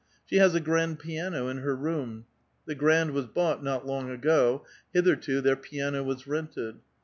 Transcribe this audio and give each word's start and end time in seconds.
She 0.25 0.37
has 0.37 0.55
a 0.55 0.59
grand 0.59 0.97
piano 0.97 1.47
in 1.47 1.57
her 1.57 1.75
room; 1.75 2.25
the 2.65 2.73
grand 2.73 3.11
was 3.11 3.27
bought 3.27 3.63
not 3.63 3.85
long 3.85 4.09
ago; 4.09 4.65
hitherto 4.93 5.41
their 5.41 5.55
piano 5.55 6.01
was 6.03 6.25
rented. 6.25 6.79